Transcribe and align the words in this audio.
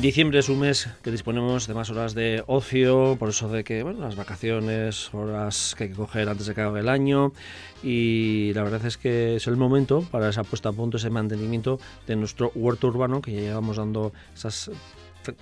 Diciembre 0.00 0.38
es 0.38 0.48
un 0.48 0.60
mes 0.60 0.88
que 1.02 1.10
disponemos 1.10 1.66
de 1.66 1.74
más 1.74 1.90
horas 1.90 2.14
de 2.14 2.42
ocio, 2.46 3.16
por 3.18 3.28
eso 3.28 3.50
de 3.50 3.64
que, 3.64 3.82
bueno, 3.82 4.00
las 4.00 4.16
vacaciones, 4.16 5.12
horas 5.12 5.74
que 5.76 5.84
hay 5.84 5.90
que 5.90 5.96
coger 5.96 6.26
antes 6.26 6.46
de 6.46 6.54
que 6.54 6.62
acabe 6.62 6.80
el 6.80 6.88
año 6.88 7.34
y 7.82 8.54
la 8.54 8.62
verdad 8.62 8.86
es 8.86 8.96
que 8.96 9.36
es 9.36 9.46
el 9.46 9.58
momento 9.58 10.00
para 10.10 10.30
esa 10.30 10.42
puesta 10.42 10.70
a 10.70 10.72
punto, 10.72 10.96
ese 10.96 11.10
mantenimiento 11.10 11.78
de 12.06 12.16
nuestro 12.16 12.50
huerto 12.54 12.88
urbano 12.88 13.20
que 13.20 13.32
ya 13.32 13.40
llevamos 13.40 13.76
dando 13.76 14.14
esas 14.34 14.70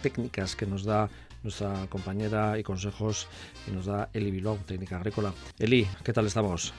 técnicas 0.02 0.56
que 0.56 0.66
nos 0.66 0.82
da 0.82 1.08
nuestra 1.42 1.86
compañera 1.88 2.58
y 2.58 2.62
consejos 2.62 3.28
que 3.64 3.72
nos 3.72 3.86
da 3.86 4.08
Eli 4.12 4.30
Bilbao, 4.30 4.58
técnica 4.66 4.96
agrícola. 4.96 5.32
Eli, 5.58 5.86
¿qué 6.04 6.12
tal 6.12 6.26
estamos? 6.26 6.74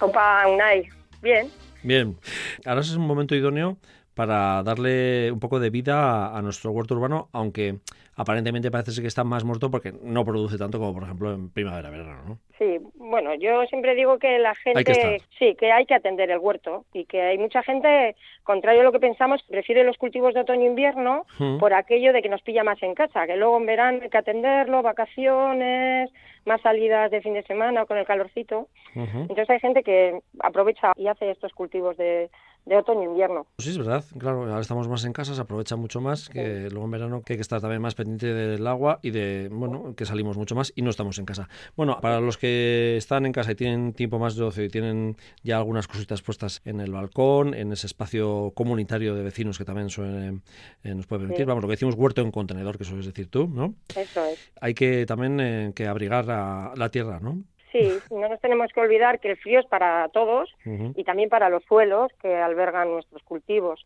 Opa, 0.00 0.46
Unai, 0.48 0.88
bien. 1.22 1.50
Bien, 1.82 2.16
ahora 2.64 2.80
es 2.80 2.92
un 2.94 3.06
momento 3.06 3.34
idóneo 3.34 3.76
para 4.14 4.62
darle 4.62 5.32
un 5.32 5.40
poco 5.40 5.58
de 5.58 5.70
vida 5.70 6.36
a, 6.36 6.42
nuestro 6.42 6.70
huerto 6.70 6.94
urbano, 6.94 7.28
aunque 7.32 7.76
aparentemente 8.14 8.70
parece 8.70 9.00
que 9.00 9.08
está 9.08 9.24
más 9.24 9.44
muerto 9.44 9.70
porque 9.70 9.92
no 10.02 10.24
produce 10.24 10.58
tanto 10.58 10.78
como, 10.78 10.92
por 10.92 11.04
ejemplo, 11.04 11.32
en 11.32 11.50
primavera-verano, 11.50 12.22
¿no? 12.26 12.38
Sí, 12.58 12.78
bueno, 12.96 13.34
yo 13.34 13.64
siempre 13.66 13.94
digo 13.94 14.18
que 14.18 14.38
la 14.38 14.54
gente, 14.54 15.20
sí, 15.38 15.54
que 15.58 15.72
hay 15.72 15.86
que 15.86 15.94
atender 15.94 16.30
el 16.30 16.38
huerto 16.38 16.84
y 16.92 17.06
que 17.06 17.22
hay 17.22 17.38
mucha 17.38 17.62
gente, 17.62 18.14
contrario 18.42 18.82
a 18.82 18.84
lo 18.84 18.92
que 18.92 19.00
pensamos, 19.00 19.42
prefiere 19.44 19.82
los 19.84 19.96
cultivos 19.96 20.34
de 20.34 20.40
otoño-invierno 20.40 21.24
por 21.58 21.72
aquello 21.72 22.12
de 22.12 22.22
que 22.22 22.28
nos 22.28 22.42
pilla 22.42 22.64
más 22.64 22.82
en 22.82 22.94
casa, 22.94 23.26
que 23.26 23.36
luego 23.36 23.56
en 23.56 23.66
verano 23.66 24.00
hay 24.02 24.10
que 24.10 24.18
atenderlo, 24.18 24.82
vacaciones, 24.82 26.10
más 26.44 26.60
salidas 26.60 27.10
de 27.10 27.20
fin 27.20 27.34
de 27.34 27.42
semana 27.44 27.86
con 27.86 27.98
el 27.98 28.06
calorcito. 28.06 28.68
Entonces 28.94 29.48
hay 29.48 29.60
gente 29.60 29.82
que 29.82 30.20
aprovecha 30.40 30.92
y 30.96 31.06
hace 31.06 31.30
estos 31.30 31.52
cultivos 31.52 31.96
de 31.96 32.30
de 32.64 32.76
otoño-invierno. 32.76 33.46
Sí, 33.58 33.70
es 33.70 33.78
verdad, 33.78 34.04
claro, 34.18 34.42
ahora 34.42 34.60
estamos 34.60 34.88
más 34.88 35.04
en 35.04 35.12
casa, 35.12 35.34
se 35.34 35.40
aprovecha 35.40 35.76
mucho 35.76 36.00
más 36.00 36.28
que 36.28 36.68
luego 36.70 36.84
en 36.84 36.90
verano 36.90 37.22
que 37.22 37.32
hay 37.32 37.36
que 37.36 37.42
estar 37.42 37.60
también 37.60 37.82
más 37.82 37.94
pendiente 37.94 38.32
del 38.32 38.66
agua 38.66 39.00
y 39.02 39.10
de, 39.10 39.48
bueno, 39.50 39.94
que 39.96 40.04
salimos 40.04 40.36
mucho 40.36 40.54
más 40.54 40.72
y 40.76 40.82
no 40.82 40.90
estamos 40.90 41.18
en 41.18 41.24
casa. 41.24 41.48
Bueno, 41.76 41.98
para 42.00 42.20
los 42.20 42.38
que 42.38 42.96
están 42.96 43.26
en 43.26 43.32
casa 43.32 43.52
y 43.52 43.54
tienen 43.54 43.92
tiempo 43.92 44.18
más 44.18 44.36
de 44.36 44.44
ocio 44.44 44.64
y 44.64 44.68
tienen 44.68 45.16
ya 45.42 45.56
algunas 45.56 45.88
cositas 45.88 46.22
puestas 46.22 46.62
en 46.64 46.80
el 46.80 46.92
balcón, 46.92 47.54
en 47.54 47.72
ese 47.72 47.86
espacio 47.86 48.52
comunitario 48.54 49.14
de 49.14 49.22
vecinos 49.22 49.58
que 49.58 49.64
también 49.64 49.90
suelen, 49.90 50.42
eh, 50.84 50.94
nos 50.94 51.06
puede 51.06 51.22
permitir, 51.22 51.46
vamos, 51.46 51.62
lo 51.62 51.68
que 51.68 51.74
decimos 51.74 51.94
huerto 51.96 52.20
en 52.20 52.30
contenedor, 52.30 52.78
que 52.78 52.84
sueles 52.84 53.06
decir 53.06 53.28
tú, 53.28 53.48
¿no? 53.48 53.74
Eso 53.96 54.24
es. 54.24 54.52
Hay 54.60 54.74
que 54.74 55.04
también 55.06 55.40
eh, 55.40 55.72
que 55.74 55.86
abrigar 55.86 56.30
a 56.30 56.74
la 56.76 56.88
tierra, 56.90 57.18
¿no? 57.20 57.42
Sí, 57.72 57.98
no 58.10 58.28
nos 58.28 58.40
tenemos 58.40 58.70
que 58.72 58.80
olvidar 58.80 59.18
que 59.18 59.30
el 59.30 59.36
frío 59.38 59.58
es 59.58 59.66
para 59.66 60.08
todos 60.10 60.54
y 60.64 61.04
también 61.04 61.30
para 61.30 61.48
los 61.48 61.64
suelos 61.64 62.12
que 62.20 62.36
albergan 62.36 62.90
nuestros 62.90 63.22
cultivos. 63.22 63.84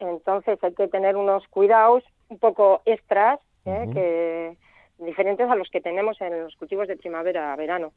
Entonces 0.00 0.58
hay 0.62 0.74
que 0.74 0.88
tener 0.88 1.16
unos 1.16 1.46
cuidados 1.48 2.02
un 2.28 2.38
poco 2.38 2.82
extras, 2.84 3.38
¿eh? 3.64 3.86
que 3.92 4.56
diferentes 5.04 5.48
a 5.48 5.54
los 5.54 5.70
que 5.70 5.80
tenemos 5.80 6.20
en 6.20 6.42
los 6.42 6.56
cultivos 6.56 6.88
de 6.88 6.96
primavera-verano. 6.96 7.92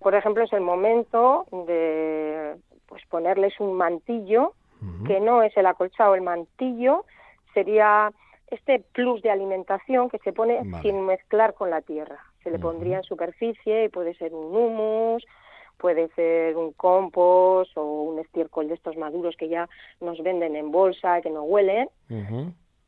Por 0.00 0.14
ejemplo, 0.14 0.44
es 0.44 0.52
el 0.52 0.62
momento 0.62 1.46
de 1.66 2.56
pues 2.86 3.02
ponerles 3.06 3.58
un 3.60 3.74
mantillo, 3.74 4.54
que 5.06 5.18
no 5.18 5.42
es 5.42 5.56
el 5.56 5.64
acolchado, 5.64 6.14
el 6.14 6.20
mantillo 6.20 7.06
sería 7.54 8.12
este 8.50 8.80
plus 8.92 9.22
de 9.22 9.30
alimentación 9.30 10.10
que 10.10 10.18
se 10.18 10.32
pone 10.32 10.60
sin 10.82 11.06
mezclar 11.06 11.54
con 11.54 11.70
la 11.70 11.80
tierra. 11.80 12.18
Se 12.44 12.50
le 12.50 12.58
pondría 12.58 12.98
en 12.98 13.02
superficie 13.02 13.86
y 13.86 13.88
puede 13.88 14.14
ser 14.14 14.32
un 14.34 14.54
humus, 14.54 15.24
puede 15.78 16.08
ser 16.14 16.56
un 16.56 16.72
compost 16.72 17.76
o 17.76 18.02
un 18.02 18.18
estiércol 18.18 18.68
de 18.68 18.74
estos 18.74 18.96
maduros 18.96 19.34
que 19.36 19.48
ya 19.48 19.68
nos 20.00 20.22
venden 20.22 20.54
en 20.54 20.70
bolsa, 20.70 21.20
que 21.22 21.30
no 21.30 21.42
huelen. 21.42 21.88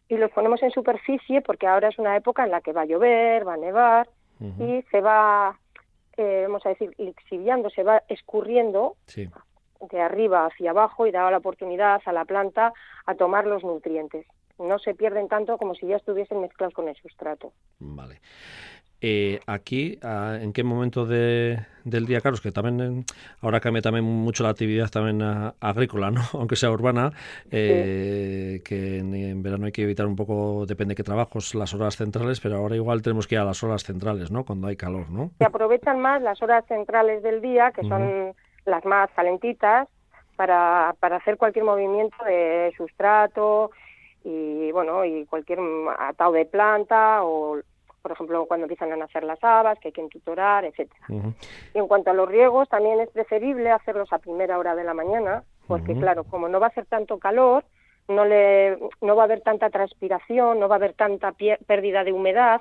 Y 0.09 0.17
los 0.17 0.31
ponemos 0.31 0.63
en 0.63 0.71
superficie 0.71 1.41
porque 1.41 1.67
ahora 1.67 1.89
es 1.89 1.99
una 1.99 2.17
época 2.17 2.45
en 2.45 2.51
la 2.51 2.61
que 2.61 2.73
va 2.73 2.83
a 2.83 2.87
llover, 2.87 3.47
va 3.47 3.55
a 3.55 3.59
nevar 3.59 4.09
y 4.41 4.83
se 4.91 5.01
va, 5.01 5.59
eh, 6.17 6.45
vamos 6.47 6.65
a 6.67 6.69
decir, 6.69 6.95
lixiviando, 6.99 7.71
se 7.71 7.83
va 7.83 8.03
escurriendo 8.09 8.97
de 9.91 10.01
arriba 10.01 10.47
hacia 10.47 10.71
abajo 10.71 11.07
y 11.07 11.11
da 11.11 11.31
la 11.31 11.39
oportunidad 11.39 12.03
a 12.05 12.13
la 12.13 12.25
planta 12.25 12.73
a 13.07 13.15
tomar 13.15 13.47
los 13.47 13.65
nutrientes 13.65 14.27
no 14.59 14.79
se 14.79 14.95
pierden 14.95 15.29
tanto 15.29 15.59
como 15.59 15.75
si 15.75 15.87
ya 15.87 15.97
estuviesen 15.97 16.41
mezclados 16.41 16.75
con 16.75 16.89
el 16.89 16.97
sustrato. 16.97 17.53
Vale. 17.79 18.21
Eh, 19.09 19.39
aquí, 19.47 20.01
¿en 20.03 20.53
qué 20.53 20.65
momento 20.65 21.07
de, 21.07 21.61
del 21.85 22.07
día, 22.07 22.21
Carlos? 22.21 22.41
Que 22.41 22.51
también 22.51 23.05
ahora 23.41 23.61
cambia 23.61 23.81
también 23.81 24.05
mucho 24.05 24.43
la 24.43 24.49
actividad 24.51 24.91
también 24.91 25.23
ah, 25.23 25.55
agrícola, 25.61 26.11
¿no? 26.11 26.23
Aunque 26.33 26.57
sea 26.57 26.73
urbana, 26.73 27.13
eh, 27.53 28.63
que 28.65 28.99
en, 28.99 29.45
verano 29.45 29.67
hay 29.67 29.71
que 29.71 29.85
evitar 29.85 30.07
un 30.07 30.17
poco, 30.17 30.67
depende 30.67 30.91
de 30.91 30.97
qué 30.97 31.05
trabajos, 31.05 31.55
las 31.55 31.73
horas 31.73 31.95
centrales, 31.95 32.41
pero 32.41 32.57
ahora 32.57 32.75
igual 32.75 33.01
tenemos 33.01 33.29
que 33.29 33.37
ir 33.37 33.43
a 33.43 33.45
las 33.45 33.63
horas 33.63 33.85
centrales, 33.85 34.33
¿no? 34.33 34.45
Cuando 34.45 34.67
hay 34.67 34.75
calor, 34.75 35.09
¿no? 35.09 35.31
Se 35.39 35.45
aprovechan 35.45 36.01
más 36.01 36.21
las 36.21 36.43
horas 36.43 36.65
centrales 36.67 37.23
del 37.23 37.41
día, 37.41 37.71
que 37.71 37.83
son 37.83 38.35
las 38.65 38.85
más 38.85 39.09
calentitas, 39.15 39.87
para, 40.35 40.97
para 40.99 41.19
hacer 41.19 41.37
cualquier 41.37 41.65
movimiento 41.65 42.17
de 42.25 42.75
sustrato, 42.77 43.71
y 44.25 44.73
bueno, 44.73 45.05
y 45.05 45.27
cualquier 45.27 45.61
atado 45.97 46.33
de 46.33 46.45
planta 46.45 47.23
o 47.23 47.61
por 48.07 48.13
ejemplo 48.13 48.47
cuando 48.47 48.67
empiezan 48.67 48.93
a 48.93 48.97
nacer 48.97 49.25
las 49.25 49.43
habas, 49.43 49.81
que 49.81 49.89
hay 49.89 49.93
que 49.93 50.01
entutorar, 50.01 50.65
etcétera. 50.65 51.07
Y 51.75 51.77
en 51.77 51.89
cuanto 51.89 52.13
a 52.13 52.15
los 52.15 52.29
riegos, 52.29 52.69
también 52.69 53.01
es 53.01 53.11
preferible 53.11 53.69
hacerlos 53.73 54.13
a 54.13 54.19
primera 54.19 54.61
hora 54.61 54.77
de 54.77 54.85
la 54.85 54.95
mañana, 54.95 55.43
porque 55.67 55.93
claro, 55.97 56.23
como 56.23 56.47
no 56.49 56.61
va 56.61 56.67
a 56.67 56.69
hacer 56.69 56.87
tanto 56.87 57.19
calor, 57.19 57.65
no 58.07 58.25
le 58.25 58.79
no 59.01 59.17
va 59.17 59.23
a 59.23 59.25
haber 59.25 59.41
tanta 59.41 59.71
transpiración, 59.71 60.61
no 60.61 60.69
va 60.69 60.77
a 60.77 60.79
haber 60.79 60.93
tanta 60.93 61.33
pérdida 61.67 62.05
de 62.05 62.13
humedad 62.13 62.61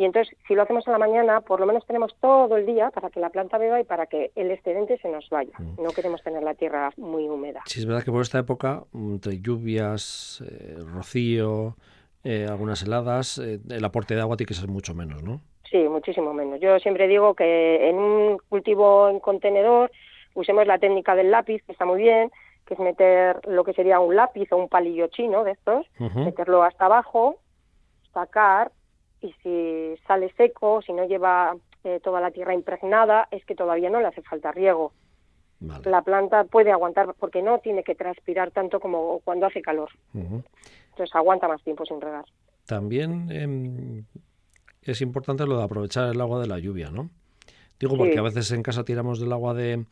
y 0.00 0.06
entonces, 0.06 0.34
si 0.48 0.54
lo 0.54 0.62
hacemos 0.62 0.88
a 0.88 0.92
la 0.92 0.98
mañana, 0.98 1.42
por 1.42 1.60
lo 1.60 1.66
menos 1.66 1.86
tenemos 1.86 2.16
todo 2.22 2.56
el 2.56 2.64
día 2.64 2.88
para 2.90 3.10
que 3.10 3.20
la 3.20 3.28
planta 3.28 3.58
beba 3.58 3.78
y 3.78 3.84
para 3.84 4.06
que 4.06 4.32
el 4.34 4.50
excedente 4.50 4.96
se 4.96 5.10
nos 5.10 5.28
vaya. 5.28 5.52
Mm. 5.58 5.82
No 5.82 5.90
queremos 5.90 6.22
tener 6.22 6.42
la 6.42 6.54
tierra 6.54 6.90
muy 6.96 7.28
húmeda. 7.28 7.60
Sí, 7.66 7.80
es 7.80 7.86
verdad 7.86 8.02
que 8.02 8.10
por 8.10 8.22
esta 8.22 8.38
época, 8.38 8.84
entre 8.94 9.42
lluvias, 9.42 10.42
eh, 10.48 10.78
rocío, 10.90 11.76
eh, 12.24 12.46
algunas 12.48 12.82
heladas, 12.82 13.38
eh, 13.38 13.60
el 13.68 13.84
aporte 13.84 14.14
de 14.14 14.20
agua 14.20 14.36
tiene 14.36 14.48
que 14.48 14.54
ser 14.54 14.68
mucho 14.68 14.94
menos, 14.94 15.22
¿no? 15.22 15.40
Sí, 15.70 15.78
muchísimo 15.88 16.34
menos. 16.34 16.60
Yo 16.60 16.78
siempre 16.80 17.06
digo 17.06 17.34
que 17.34 17.88
en 17.88 17.96
un 17.96 18.38
cultivo 18.48 19.08
en 19.08 19.20
contenedor 19.20 19.90
usemos 20.34 20.66
la 20.66 20.78
técnica 20.78 21.14
del 21.14 21.30
lápiz, 21.30 21.62
que 21.64 21.72
está 21.72 21.84
muy 21.84 22.02
bien, 22.02 22.30
que 22.66 22.74
es 22.74 22.80
meter 22.80 23.40
lo 23.48 23.64
que 23.64 23.72
sería 23.72 24.00
un 24.00 24.16
lápiz 24.16 24.50
o 24.52 24.56
un 24.56 24.68
palillo 24.68 25.06
chino 25.08 25.44
de 25.44 25.52
estos, 25.52 25.86
meterlo 25.98 26.62
hasta 26.62 26.86
abajo, 26.86 27.36
sacar 28.12 28.70
y 29.20 29.32
si 29.42 29.94
sale 30.06 30.32
seco, 30.36 30.82
si 30.82 30.92
no 30.92 31.04
lleva 31.04 31.56
eh, 31.84 32.00
toda 32.02 32.20
la 32.20 32.30
tierra 32.30 32.54
impregnada, 32.54 33.28
es 33.30 33.44
que 33.44 33.54
todavía 33.54 33.90
no 33.90 34.00
le 34.00 34.06
hace 34.06 34.22
falta 34.22 34.52
riego. 34.52 34.92
La 35.84 36.00
planta 36.00 36.44
puede 36.44 36.72
aguantar 36.72 37.14
porque 37.18 37.42
no 37.42 37.58
tiene 37.58 37.82
que 37.82 37.94
transpirar 37.94 38.50
tanto 38.50 38.80
como 38.80 39.20
cuando 39.24 39.46
hace 39.46 39.60
calor. 39.60 39.90
Entonces 40.90 41.14
aguanta 41.14 41.48
más 41.48 41.62
tiempo 41.62 41.84
sin 41.84 42.00
regar. 42.00 42.24
También 42.66 43.30
em, 43.30 44.04
es 44.82 45.00
importante 45.00 45.46
lo 45.46 45.58
de 45.58 45.64
aprovechar 45.64 46.12
el 46.12 46.20
agua 46.20 46.40
de 46.40 46.46
la 46.46 46.58
lluvia, 46.58 46.90
¿no? 46.90 47.10
Digo, 47.78 47.96
porque 47.96 48.18
a 48.18 48.22
veces 48.22 48.52
en 48.52 48.62
casa 48.62 48.84
tiramos 48.84 49.18
del 49.20 49.32
agua 49.32 49.54
de, 49.54 49.86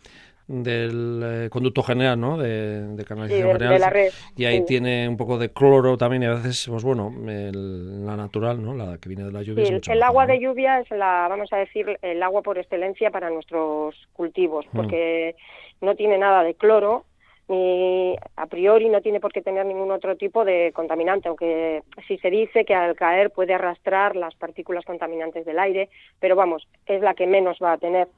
del 0.49 1.23
eh, 1.25 1.49
conducto 1.51 1.83
general, 1.83 2.21
¿no? 2.21 2.37
De, 2.37 2.87
de 2.95 3.05
canalización 3.05 3.53
general. 3.53 4.11
Y 4.37 4.45
ahí 4.47 4.65
tiene 4.65 5.09
un 5.09 5.17
poco 5.17 5.39
de 5.39 5.51
cloro 5.53 5.97
también 5.97 6.23
y 6.23 6.27
a 6.27 6.35
veces, 6.35 6.67
pues 6.69 6.83
bueno, 6.83 7.13
la 7.17 8.17
natural, 8.17 8.63
¿no? 8.63 8.75
La 8.75 8.99
que 8.99 9.09
viene 9.09 9.25
de 9.25 9.33
la 9.33 9.43
lluvia. 9.43 9.65
el, 9.65 10.03
agua 10.03 10.27
de 10.27 10.39
lluvia 10.39 10.81
es 10.81 10.91
la, 10.91 11.29
vamos 11.29 11.53
a 11.53 11.57
decir, 11.57 11.99
el 12.03 12.23
agua 12.23 12.43
por 12.43 12.59
excelencia 12.59 13.11
para 13.11 13.31
nuestros 13.31 13.95
cultivos, 14.13 14.67
mm. 14.73 14.77
porque 14.77 15.37
no 15.81 15.95
tiene 15.95 16.19
nada 16.19 16.43
de 16.43 16.55
cloro, 16.55 17.05
ni 17.49 18.15
a 18.37 18.47
priori 18.47 18.89
no 18.89 19.01
tiene 19.01 19.21
por 19.21 19.33
qué 19.33 19.41
tener 19.41 19.65
ningún 19.65 19.91
otro 19.91 20.17
tipo 20.17 20.45
de 20.45 20.73
contaminante, 20.75 21.29
aunque 21.29 21.83
sí 22.07 22.19
se 22.19 22.31
dice 22.31 22.65
que 22.65 22.75
al 22.75 22.95
caer 22.95 23.31
puede 23.31 23.55
arrastrar 23.55 24.17
las 24.17 24.35
partículas 24.35 24.85
contaminantes 24.85 25.47
del 25.47 25.59
aire, 25.59 25.89
pero 26.21 26.37
vamos, 26.37 26.69
es 26.87 27.01
la 27.01 27.15
que 27.15 27.27
menos 27.27 27.59
va 27.63 27.73
a 27.73 27.79
tener. 27.79 28.09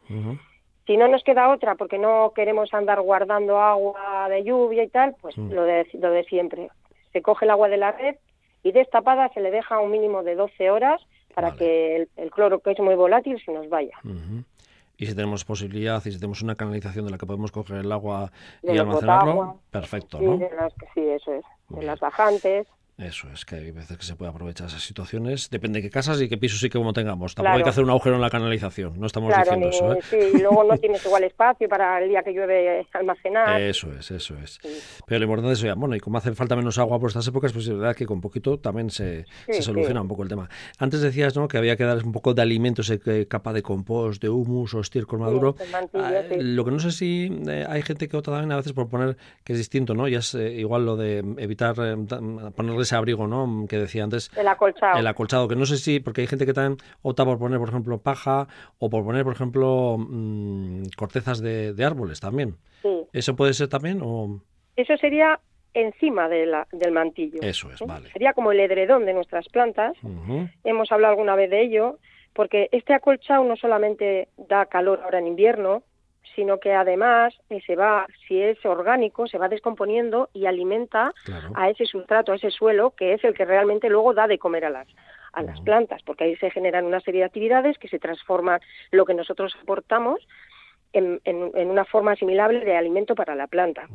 Si 0.87 0.97
no 0.97 1.07
nos 1.07 1.23
queda 1.23 1.51
otra 1.51 1.77
porque 1.77 1.99
no 1.99 2.33
queremos 2.35 2.75
andar 2.75 3.01
guardando 3.01 3.61
agua 3.61 4.29
de 4.29 4.43
lluvia 4.43 4.83
y 4.83 4.89
tal, 4.89 5.15
pues 5.21 5.37
lo, 5.37 5.63
de, 5.63 5.87
lo 5.95 6.11
de 6.11 6.25
siempre. 6.25 6.69
Se 7.13 7.23
coge 7.23 7.45
el 7.45 7.53
agua 7.53 7.69
de 7.69 7.77
la 7.77 7.93
red 7.93 8.17
y 8.65 8.73
destapada 8.73 9.29
se 9.29 9.41
le 9.41 9.53
deja 9.53 9.79
un 9.79 9.93
mínimo 9.93 10.25
de 10.25 10.35
12 10.35 10.71
horas 10.71 11.01
para 11.35 11.53
que 11.53 12.09
el, 12.17 12.31
cloro, 12.33 12.59
que 12.59 12.73
es 12.73 12.81
muy 12.81 12.97
volátil, 12.97 13.41
se 13.45 13.53
nos 13.53 13.69
vaya. 13.69 13.97
Y 15.01 15.07
si 15.07 15.15
tenemos 15.15 15.47
posibilidad 15.47 16.05
y 16.05 16.13
si 16.13 16.19
tenemos 16.19 16.43
una 16.43 16.57
canalización 16.57 17.07
de 17.07 17.13
la 17.13 17.17
que 17.17 17.25
podemos 17.25 17.51
coger 17.51 17.79
el 17.79 17.91
agua 17.91 18.31
y 18.63 18.77
almacenarlo, 18.77 19.59
perfecto, 19.71 20.21
¿no? 20.21 20.37
Sí, 20.37 20.45
sí, 20.93 21.01
eso 21.01 21.33
es. 21.33 21.45
De 21.71 21.83
las 21.83 21.99
bajantes. 22.01 22.67
Eso 23.01 23.29
es, 23.33 23.45
que 23.45 23.57
hay 23.57 23.71
veces 23.71 23.97
que 23.97 24.05
se 24.05 24.15
puede 24.15 24.31
aprovechar 24.31 24.67
esas 24.67 24.83
situaciones. 24.83 25.49
Depende 25.49 25.79
de 25.79 25.83
qué 25.85 25.91
casas 25.91 26.21
y 26.21 26.29
qué 26.29 26.37
pisos 26.37 26.63
y 26.63 26.69
qué 26.69 26.79
como 26.79 26.93
tengamos. 26.93 27.35
Tampoco 27.35 27.57
hay 27.57 27.63
que 27.63 27.71
hacer 27.71 27.83
un 27.85 27.91
agujero 27.91 28.17
en 28.17 28.21
la 28.21 28.31
canalización, 28.31 29.01
no 29.01 29.07
estamos 29.07 29.33
diciendo 29.35 29.69
eso. 29.69 29.95
¿eh? 29.95 29.99
Sí, 30.03 30.19
y 30.35 30.39
luego 30.39 30.65
no 30.65 30.77
tienes 30.77 31.05
igual 31.05 31.25
espacio 31.25 31.69
para 31.69 32.03
el 32.03 32.11
día 32.11 32.23
que 32.23 32.33
llueve 32.33 32.87
almacenar. 32.93 33.61
Eso 33.71 33.89
es, 33.99 34.11
eso 34.11 34.37
es. 34.43 34.59
Pero 35.07 35.21
lo 35.21 35.25
importante 35.25 35.53
es, 35.53 35.75
bueno, 35.77 35.95
y 35.95 36.01
como 36.01 36.19
hace 36.19 36.33
falta 36.33 36.57
menos 36.57 36.79
agua 36.79 36.99
por 36.99 37.09
estas 37.09 37.27
épocas, 37.29 37.53
pues 37.53 37.67
es 37.67 37.77
verdad 37.77 37.95
que 37.95 38.05
con 38.07 38.21
poquito 38.21 38.59
también 38.59 38.91
se, 38.91 39.25
se 39.47 39.63
soluciona 39.63 40.03
un 40.03 40.09
poco 40.09 40.23
el 40.23 40.29
tema. 40.29 40.49
Antes 40.79 41.01
decías 41.01 41.37
¿no? 41.37 41.49
que 41.49 41.59
había 41.59 41.77
que 41.77 41.85
darles 41.85 42.05
un 42.05 42.13
poco 42.13 42.35
de 42.35 42.43
alimento, 42.43 42.83
ese 42.83 43.27
capa 43.29 43.53
de 43.53 43.63
compost, 43.63 44.21
de 44.21 44.29
humus 44.29 44.75
o 44.75 44.81
estiércol 44.81 45.21
maduro. 45.21 45.57
Ah, 45.95 46.11
lo 46.39 46.65
que 46.65 46.71
no 46.71 46.79
sé 46.79 46.91
si 46.91 47.31
eh, 47.49 47.65
hay 47.69 47.83
gente 47.83 48.09
que 48.09 48.17
opta 48.17 48.33
también 48.33 48.53
a 48.53 48.57
veces 48.57 48.73
por 48.73 48.89
poner 48.89 49.17
que 49.45 49.53
es 49.53 49.59
distinto, 49.59 49.95
¿no? 49.95 50.09
Ya 50.09 50.19
es 50.19 50.35
eh, 50.35 50.53
igual 50.53 50.85
lo 50.85 50.97
de 50.97 51.19
evitar 51.39 51.75
ponerle 52.57 52.85
ese 52.91 52.97
abrigo, 52.97 53.27
¿no? 53.29 53.67
Que 53.69 53.79
decía 53.79 54.03
antes. 54.03 54.31
El 54.37 54.49
acolchado. 54.49 54.99
El 54.99 55.07
acolchado, 55.07 55.47
que 55.47 55.55
no 55.55 55.65
sé 55.65 55.77
si, 55.77 56.01
porque 56.01 56.23
hay 56.23 56.27
gente 56.27 56.45
que 56.45 56.53
también 56.53 56.79
opta 57.03 57.25
por 57.25 57.39
poner, 57.39 57.59
por 57.59 57.69
ejemplo, 57.69 57.99
paja 57.99 58.49
o 58.79 58.91
por 58.91 59.05
poner, 59.05 59.23
por 59.23 59.33
ejemplo, 59.33 59.97
mm, 59.99 60.83
cortezas 60.97 61.41
de, 61.41 61.75
árboles 61.85 62.21
también. 62.21 62.57
Sí. 62.83 63.07
¿Eso 63.13 63.37
puede 63.37 63.55
ser 63.55 63.69
también 63.69 64.01
o...? 64.03 64.41
Eso 64.77 64.97
sería 64.97 65.41
encima 65.73 66.29
de 66.29 66.47
la, 66.47 66.67
del 66.73 66.93
mantillo. 66.93 67.41
Eso 67.43 67.71
es, 67.71 67.81
¿eh? 67.81 67.85
vale. 67.87 68.11
Sería 68.11 68.33
como 68.33 68.51
el 68.53 68.61
edredón 68.61 69.07
de 69.07 69.13
nuestras 69.13 69.49
plantas. 69.49 69.97
Hemos 70.65 70.91
hablado 70.91 71.13
alguna 71.13 71.37
vez 71.37 71.51
de 71.51 71.63
ello, 71.63 71.99
porque 72.33 72.69
este 72.73 72.93
acolchado 72.93 73.45
no 73.45 73.57
solamente 73.57 74.29
da 74.37 74.67
calor 74.67 75.01
ahora 75.05 75.21
en 75.21 75.29
invierno, 75.29 75.85
sino 76.35 76.59
que 76.59 76.73
además 76.73 77.35
eh, 77.51 77.61
se 77.67 77.77
va, 77.77 78.07
si 78.27 78.41
es 78.41 78.65
orgánico, 78.65 79.27
se 79.27 79.39
va 79.39 79.49
descomponiendo 79.49 80.29
y 80.33 80.47
alimenta 80.47 81.13
a 81.55 81.71
ese 81.71 81.87
sustrato, 81.87 82.33
a 82.33 82.37
ese 82.37 82.51
suelo, 82.51 82.91
que 82.91 83.15
es 83.15 83.25
el 83.25 83.35
que 83.35 83.45
realmente 83.45 83.89
luego 83.89 84.15
da 84.15 84.27
de 84.27 84.39
comer 84.39 84.65
a 84.65 84.71
las 84.71 84.89
a 85.33 85.43
las 85.43 85.61
plantas, 85.61 86.03
porque 86.03 86.25
ahí 86.25 86.37
se 86.37 86.51
generan 86.51 86.85
una 86.85 87.01
serie 87.01 87.21
de 87.21 87.27
actividades 87.27 87.79
que 87.79 87.87
se 87.87 88.01
transforman 88.01 88.61
lo 88.91 89.05
que 89.05 89.15
nosotros 89.15 89.57
aportamos 89.63 90.21
en, 90.93 91.21
en, 91.25 91.71
una 91.71 91.85
forma 91.85 92.13
asimilable 92.13 92.65
de 92.65 92.77
alimento 92.77 93.15
para 93.15 93.35
la 93.35 93.47
planta. 93.47 93.87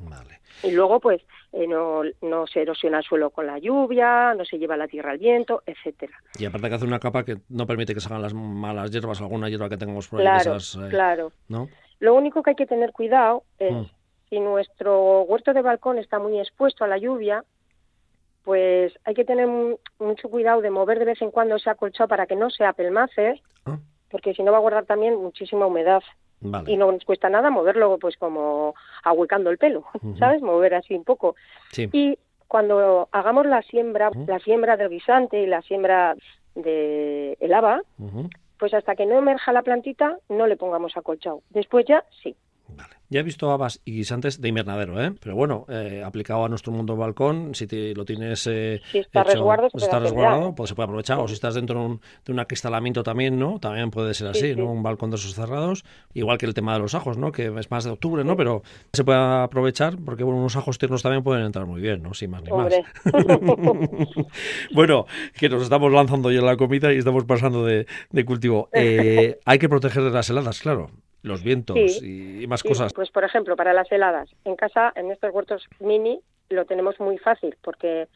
Y 0.63 0.71
luego, 0.71 0.99
pues, 1.01 1.21
eh, 1.51 1.67
no, 1.67 2.03
no 2.21 2.47
se 2.47 2.61
erosiona 2.61 2.99
el 2.99 3.03
suelo 3.03 3.31
con 3.31 3.47
la 3.47 3.59
lluvia, 3.59 4.33
no 4.33 4.45
se 4.45 4.57
lleva 4.57 4.77
la 4.77 4.87
tierra 4.87 5.11
al 5.11 5.17
viento, 5.17 5.61
etcétera. 5.65 6.13
Y 6.39 6.45
aparte 6.45 6.69
que 6.69 6.75
hace 6.75 6.85
una 6.85 6.99
capa 6.99 7.25
que 7.25 7.37
no 7.49 7.67
permite 7.67 7.93
que 7.93 7.99
salgan 7.99 8.21
las 8.21 8.33
malas 8.33 8.91
hierbas, 8.91 9.19
alguna 9.19 9.49
hierba 9.49 9.67
que 9.67 9.77
tengamos 9.77 10.07
por 10.07 10.21
ahí. 10.21 10.25
Claro, 10.25 10.57
eh, 10.57 10.89
claro. 10.89 11.31
¿no? 11.49 11.67
Lo 11.99 12.13
único 12.15 12.43
que 12.43 12.51
hay 12.51 12.55
que 12.55 12.65
tener 12.65 12.91
cuidado 12.91 13.43
es 13.59 13.73
mm. 13.73 13.85
si 14.29 14.39
nuestro 14.39 15.21
huerto 15.23 15.53
de 15.53 15.61
balcón 15.61 15.97
está 15.97 16.19
muy 16.19 16.39
expuesto 16.39 16.83
a 16.83 16.87
la 16.87 16.97
lluvia, 16.97 17.43
pues 18.43 18.93
hay 19.03 19.15
que 19.15 19.25
tener 19.25 19.47
mucho 19.99 20.29
cuidado 20.29 20.61
de 20.61 20.69
mover 20.69 20.99
de 20.99 21.05
vez 21.05 21.21
en 21.21 21.31
cuando 21.31 21.55
ese 21.55 21.69
acolchado 21.69 22.07
para 22.07 22.27
que 22.27 22.35
no 22.35 22.49
se 22.49 22.63
apelmace, 22.63 23.41
ah. 23.65 23.79
porque 24.11 24.33
si 24.33 24.43
no 24.43 24.51
va 24.51 24.59
a 24.59 24.61
guardar 24.61 24.85
también 24.85 25.15
muchísima 25.15 25.65
humedad. 25.65 26.03
Y 26.67 26.77
no 26.77 26.91
nos 26.91 27.03
cuesta 27.05 27.27
nada 27.27 27.49
moverlo, 27.49 27.97
pues 27.97 28.17
como 28.17 28.75
ahuecando 29.03 29.49
el 29.49 29.57
pelo, 29.57 29.85
¿sabes? 30.19 30.43
Mover 30.43 30.75
así 30.75 30.93
un 30.93 31.03
poco. 31.03 31.35
Y 31.75 32.19
cuando 32.47 33.09
hagamos 33.11 33.47
la 33.47 33.63
siembra, 33.63 34.11
la 34.27 34.37
siembra 34.39 34.77
del 34.77 34.89
guisante 34.89 35.41
y 35.41 35.47
la 35.47 35.63
siembra 35.63 36.15
de 36.53 37.35
el 37.39 37.53
haba, 37.53 37.81
pues 38.59 38.73
hasta 38.73 38.95
que 38.95 39.05
no 39.05 39.17
emerja 39.17 39.51
la 39.51 39.63
plantita 39.63 40.17
no 40.29 40.47
le 40.47 40.57
pongamos 40.57 40.95
acolchado. 40.97 41.41
Después 41.49 41.85
ya 41.87 42.03
sí. 42.23 42.35
Ya 43.15 43.21
he 43.21 43.23
visto 43.23 43.49
habas 43.49 43.79
y 43.85 43.93
guisantes 43.93 44.41
de 44.41 44.49
invernadero, 44.49 45.01
¿eh? 45.01 45.13
pero 45.21 45.37
bueno, 45.37 45.65
eh, 45.69 46.03
aplicado 46.05 46.43
a 46.43 46.49
nuestro 46.49 46.73
mundo 46.73 46.97
balcón, 46.97 47.55
si 47.55 47.65
lo 47.93 48.03
tienes 48.03 48.45
eh, 48.45 48.81
si 48.91 48.97
está 48.97 49.23
resguardo, 49.23 49.69
se, 49.69 49.85
está 49.85 49.99
resguardado 49.99 50.53
pues 50.53 50.67
se 50.67 50.75
puede 50.75 50.87
aprovechar. 50.87 51.19
O 51.19 51.27
si 51.29 51.33
estás 51.33 51.55
dentro 51.55 51.79
de 51.79 51.85
un, 51.85 52.01
de 52.25 52.41
acristalamiento 52.41 53.03
también, 53.03 53.39
¿no? 53.39 53.57
También 53.57 53.89
puede 53.89 54.13
ser 54.13 54.27
así, 54.27 54.53
¿no? 54.53 54.69
Un 54.69 54.83
balcón 54.83 55.11
de 55.11 55.15
esos 55.15 55.33
cerrados. 55.33 55.85
Igual 56.13 56.37
que 56.37 56.45
el 56.45 56.53
tema 56.53 56.73
de 56.73 56.79
los 56.79 56.93
ajos, 56.93 57.17
¿no? 57.17 57.31
Que 57.31 57.45
es 57.57 57.71
más 57.71 57.85
de 57.85 57.91
octubre, 57.91 58.25
¿no? 58.25 58.35
Pero 58.35 58.63
se 58.91 59.05
puede 59.05 59.17
aprovechar 59.17 59.95
porque 59.95 60.25
bueno, 60.25 60.39
unos 60.41 60.57
ajos 60.57 60.77
tiernos 60.77 61.01
también 61.01 61.23
pueden 61.23 61.45
entrar 61.45 61.65
muy 61.65 61.79
bien, 61.79 62.03
¿no? 62.03 62.13
Sin 62.13 62.31
más 62.31 62.43
ni 62.43 62.51
más. 62.51 62.73
bueno, 64.73 65.05
que 65.39 65.47
nos 65.47 65.63
estamos 65.63 65.89
lanzando 65.89 66.31
ya 66.31 66.41
la 66.41 66.57
comida 66.57 66.91
y 66.91 66.97
estamos 66.97 67.23
pasando 67.23 67.63
de, 67.63 67.87
de 68.09 68.25
cultivo. 68.25 68.67
Eh, 68.73 69.39
hay 69.45 69.57
que 69.57 69.69
proteger 69.69 70.03
de 70.03 70.11
las 70.11 70.29
heladas, 70.29 70.59
claro 70.59 70.89
los 71.25 71.43
vientos 71.43 71.77
y, 72.01 72.45
más 72.47 72.63
cosas. 72.63 72.93
Pues 72.93 73.09
por 73.09 73.23
ejemplo, 73.23 73.55
para 73.55 73.73
las 73.73 73.91
heladas, 73.91 74.29
en 74.45 74.55
casa, 74.55 74.93
en 74.95 75.11
estos 75.11 75.33
huertos 75.33 75.67
mini, 75.79 76.21
lo 76.49 76.65
tenemos 76.65 76.99
muy 76.99 77.17
fácil 77.17 77.57
porque 77.61 78.07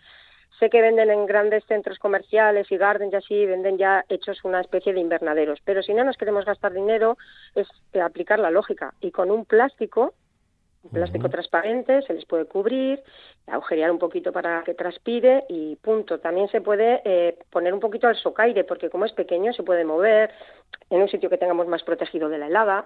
sé 0.59 0.69
que 0.69 0.81
venden 0.81 1.09
en 1.09 1.25
grandes 1.25 1.63
centros 1.65 1.97
comerciales 1.99 2.71
y 2.71 2.77
gardens 2.77 3.13
y 3.13 3.15
así, 3.15 3.45
venden 3.45 3.77
ya 3.77 4.05
hechos 4.09 4.43
una 4.43 4.61
especie 4.61 4.93
de 4.93 4.99
invernaderos. 4.99 5.59
Pero 5.63 5.81
si 5.81 5.93
no 5.93 6.03
nos 6.03 6.17
queremos 6.17 6.45
gastar 6.45 6.73
dinero, 6.73 7.17
es 7.55 7.67
aplicar 7.99 8.39
la 8.39 8.51
lógica. 8.51 8.93
Y 9.01 9.11
con 9.11 9.31
un 9.31 9.45
plástico 9.45 10.13
plástico 10.87 11.29
transparente, 11.29 12.01
se 12.03 12.13
les 12.13 12.25
puede 12.25 12.45
cubrir, 12.45 13.03
agujerear 13.47 13.91
un 13.91 13.99
poquito 13.99 14.31
para 14.31 14.63
que 14.63 14.73
transpire 14.73 15.43
y 15.49 15.75
punto. 15.77 16.19
También 16.19 16.47
se 16.49 16.61
puede 16.61 17.01
eh, 17.03 17.37
poner 17.49 17.73
un 17.73 17.79
poquito 17.79 18.07
al 18.07 18.15
socaire, 18.15 18.63
porque 18.63 18.89
como 18.89 19.05
es 19.05 19.13
pequeño 19.13 19.53
se 19.53 19.63
puede 19.63 19.83
mover 19.83 20.31
en 20.89 21.01
un 21.01 21.09
sitio 21.09 21.29
que 21.29 21.37
tengamos 21.37 21.67
más 21.67 21.83
protegido 21.83 22.29
de 22.29 22.37
la 22.37 22.47
helada, 22.47 22.85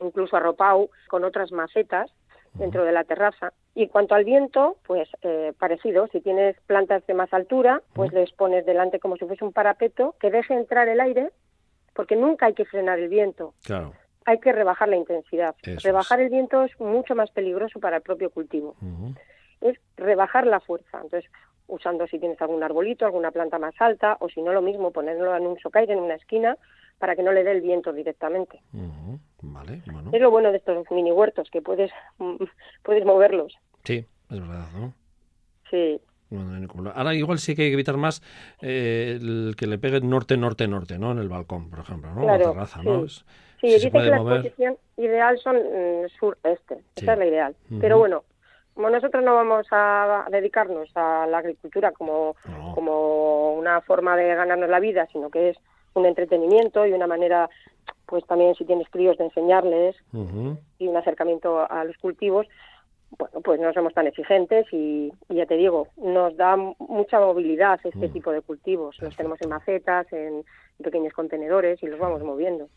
incluso 0.00 0.36
arropado 0.36 0.90
con 1.08 1.24
otras 1.24 1.52
macetas 1.52 2.10
dentro 2.54 2.84
de 2.84 2.92
la 2.92 3.04
terraza. 3.04 3.52
Y 3.74 3.88
cuanto 3.88 4.14
al 4.14 4.24
viento, 4.24 4.76
pues 4.86 5.08
eh, 5.22 5.52
parecido, 5.58 6.06
si 6.08 6.20
tienes 6.20 6.56
plantas 6.66 7.06
de 7.06 7.14
más 7.14 7.32
altura, 7.32 7.82
pues 7.92 8.12
les 8.12 8.32
pones 8.32 8.64
delante 8.64 8.98
como 8.98 9.16
si 9.16 9.26
fuese 9.26 9.44
un 9.44 9.52
parapeto 9.52 10.14
que 10.20 10.30
deje 10.30 10.54
entrar 10.54 10.88
el 10.88 11.00
aire, 11.00 11.30
porque 11.94 12.16
nunca 12.16 12.46
hay 12.46 12.54
que 12.54 12.64
frenar 12.64 12.98
el 12.98 13.08
viento. 13.08 13.54
Claro 13.64 13.92
hay 14.26 14.40
que 14.40 14.52
rebajar 14.52 14.88
la 14.88 14.96
intensidad. 14.96 15.54
rebajar 15.82 16.20
el 16.20 16.28
viento 16.28 16.64
es 16.64 16.78
mucho 16.80 17.14
más 17.14 17.30
peligroso 17.30 17.78
para 17.80 17.96
el 17.96 18.02
propio 18.02 18.30
cultivo. 18.30 18.74
Es 19.60 19.78
rebajar 19.96 20.46
la 20.46 20.60
fuerza. 20.60 21.00
Entonces, 21.02 21.30
usando 21.68 22.06
si 22.08 22.18
tienes 22.18 22.40
algún 22.42 22.62
arbolito, 22.62 23.06
alguna 23.06 23.30
planta 23.30 23.58
más 23.58 23.74
alta, 23.78 24.16
o 24.20 24.28
si 24.28 24.42
no 24.42 24.52
lo 24.52 24.62
mismo, 24.62 24.90
ponerlo 24.90 25.34
en 25.36 25.46
un 25.46 25.58
socaire 25.60 25.92
en 25.92 26.00
una 26.00 26.16
esquina 26.16 26.58
para 26.98 27.14
que 27.14 27.22
no 27.22 27.32
le 27.32 27.44
dé 27.44 27.52
el 27.52 27.60
viento 27.60 27.92
directamente. 27.92 28.60
Es 30.12 30.20
lo 30.20 30.30
bueno 30.30 30.50
de 30.50 30.58
estos 30.58 30.90
mini 30.90 31.12
huertos, 31.12 31.48
que 31.50 31.62
puedes, 31.62 31.92
puedes 32.82 33.04
moverlos. 33.04 33.56
Sí, 33.84 34.04
es 34.30 34.40
verdad, 34.40 34.66
¿no? 34.74 34.92
Sí. 35.70 36.00
Ahora 36.94 37.14
igual 37.14 37.38
sí 37.38 37.54
que 37.54 37.62
hay 37.62 37.68
que 37.68 37.74
evitar 37.74 37.96
más 37.96 38.20
eh, 38.60 39.18
el 39.20 39.54
que 39.56 39.68
le 39.68 39.78
pegue 39.78 40.00
norte, 40.00 40.36
norte, 40.36 40.66
norte, 40.66 40.98
¿no? 40.98 41.12
En 41.12 41.18
el 41.18 41.28
balcón, 41.28 41.70
por 41.70 41.78
ejemplo, 41.78 42.12
¿no? 42.12 42.26
la 42.26 42.38
terraza, 42.38 42.82
¿no? 42.82 43.06
Sí, 43.06 43.24
dice 43.62 43.90
que 43.90 43.98
la 43.98 44.16
exposición 44.16 44.76
ideal 44.96 45.38
son 45.38 45.56
mm, 45.56 46.08
sur-este, 46.18 46.78
esa 46.96 47.12
es 47.12 47.18
la 47.18 47.26
ideal. 47.26 47.56
Pero 47.80 47.98
bueno, 47.98 48.24
como 48.74 48.90
nosotros 48.90 49.24
no 49.24 49.34
vamos 49.34 49.66
a 49.70 50.26
dedicarnos 50.30 50.90
a 50.94 51.26
la 51.26 51.38
agricultura 51.38 51.92
como, 51.92 52.36
como 52.74 53.54
una 53.54 53.80
forma 53.80 54.16
de 54.16 54.34
ganarnos 54.34 54.68
la 54.68 54.80
vida, 54.80 55.06
sino 55.12 55.30
que 55.30 55.50
es 55.50 55.56
un 55.94 56.04
entretenimiento 56.04 56.86
y 56.86 56.92
una 56.92 57.06
manera, 57.06 57.48
pues 58.04 58.24
también 58.26 58.54
si 58.54 58.64
tienes 58.64 58.88
críos, 58.90 59.16
de 59.16 59.24
enseñarles 59.24 59.96
y 60.78 60.88
un 60.88 60.96
acercamiento 60.96 61.70
a 61.70 61.84
los 61.84 61.96
cultivos, 61.96 62.46
bueno, 63.18 63.40
pues 63.40 63.60
no 63.60 63.72
somos 63.72 63.94
tan 63.94 64.06
exigentes 64.06 64.66
y, 64.72 65.12
ya 65.28 65.46
te 65.46 65.56
digo, 65.56 65.88
nos 65.96 66.36
da 66.36 66.56
mucha 66.56 67.18
movilidad 67.20 67.80
este 67.84 68.08
mm. 68.08 68.12
tipo 68.12 68.30
de 68.32 68.42
cultivos. 68.42 69.00
Los 69.00 69.16
tenemos 69.16 69.40
en 69.40 69.48
macetas, 69.48 70.12
en 70.12 70.44
pequeños 70.82 71.14
contenedores 71.14 71.82
y 71.82 71.86
los 71.86 71.98
vamos 71.98 72.22
moviendo. 72.22 72.68